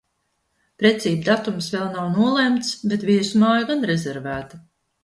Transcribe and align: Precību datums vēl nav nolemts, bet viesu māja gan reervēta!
Precību 0.83 1.27
datums 1.27 1.69
vēl 1.75 1.85
nav 1.99 2.09
nolemts, 2.17 2.73
bet 2.95 3.07
viesu 3.13 3.45
māja 3.47 3.71
gan 3.73 3.89
reervēta! 3.93 4.65